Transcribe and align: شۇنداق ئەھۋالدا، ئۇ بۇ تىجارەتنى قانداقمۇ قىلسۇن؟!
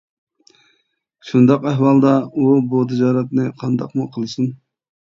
شۇنداق 1.27 1.69
ئەھۋالدا، 1.73 2.15
ئۇ 2.25 2.49
بۇ 2.73 2.83
تىجارەتنى 2.95 3.49
قانداقمۇ 3.63 4.13
قىلسۇن؟! 4.19 4.53